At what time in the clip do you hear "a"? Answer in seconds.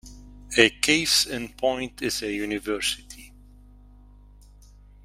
0.57-0.69, 2.23-2.33